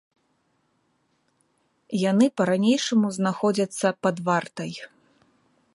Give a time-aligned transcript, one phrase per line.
[2.05, 4.71] Яны па-ранейшаму знаходзяцца пад вартай.